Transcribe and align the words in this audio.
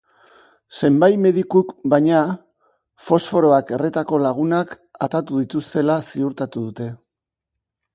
Zenbait 0.77 1.17
medikuk, 1.25 1.73
baina, 1.95 2.23
fosforoak 3.11 3.71
erretako 3.79 4.23
lagunak 4.27 4.77
artatu 5.09 5.45
dituztela 5.47 6.03
ziurtatu 6.13 6.71
dute. 6.71 6.95